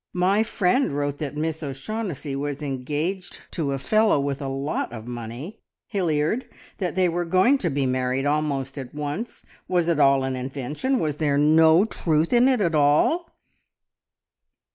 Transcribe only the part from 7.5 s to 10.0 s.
to be married almost at once. Was it